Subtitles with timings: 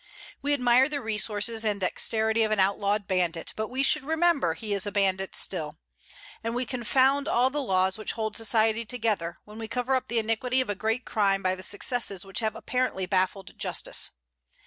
[0.41, 4.73] We admire the resources and dexterity of an outlawed bandit, but we should remember he
[4.73, 5.77] is a bandit still;
[6.43, 10.17] and we confound all the laws which hold society together, when we cover up the
[10.17, 14.09] iniquity of a great crime by the successes which have apparently baffled justice.